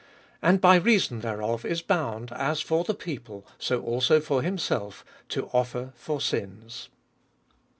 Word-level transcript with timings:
And 0.41 0.59
by 0.59 0.77
reason 0.77 1.19
thereof 1.19 1.63
is 1.63 1.83
bound, 1.83 2.31
as 2.31 2.59
for 2.59 2.83
the 2.83 2.95
people, 2.95 3.45
so 3.59 3.83
also 3.83 4.19
for 4.19 4.41
himself, 4.41 5.05
to 5.29 5.47
offer 5.53 5.93
for 5.95 6.19
sins. 6.19 6.89